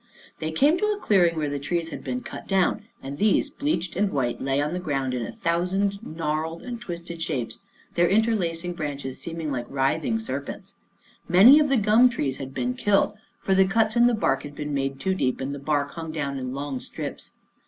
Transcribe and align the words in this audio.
They 0.39 0.49
came 0.51 0.79
to 0.79 0.87
a 0.97 0.99
clearing 0.99 1.35
where 1.35 1.47
the 1.47 1.59
trees 1.59 1.89
had 1.89 2.03
been 2.03 2.21
cut 2.21 2.47
down, 2.47 2.85
and 3.03 3.19
these, 3.19 3.51
bleached 3.51 3.95
and 3.95 4.09
white, 4.11 4.41
lay 4.41 4.59
on 4.59 4.73
the 4.73 4.79
ground 4.79 5.13
in 5.13 5.23
a 5.23 5.31
thousand 5.31 5.99
gnarled 6.01 6.63
and 6.63 6.81
twisted 6.81 7.21
shapes, 7.21 7.59
their 7.93 8.09
interlacing 8.09 8.73
branches 8.73 9.19
seem 9.21 9.39
ing 9.41 9.51
like 9.51 9.67
writhing 9.69 10.17
serpents. 10.17 10.73
Many 11.29 11.59
of 11.59 11.69
the 11.69 11.77
gum 11.77 12.09
trees 12.09 12.37
had 12.37 12.51
been 12.51 12.73
killed, 12.73 13.13
for 13.41 13.53
the 13.53 13.67
cuts 13.67 13.95
in 13.95 14.07
the 14.07 14.15
bark 14.15 14.41
had 14.41 14.55
been 14.55 14.73
made 14.73 14.99
too 14.99 15.13
deep, 15.13 15.39
and 15.39 15.53
the 15.53 15.59
bark 15.59 15.91
hung 15.91 16.11
down 16.11 16.39
in 16.39 16.51
long 16.51 16.79
strips. 16.79 17.33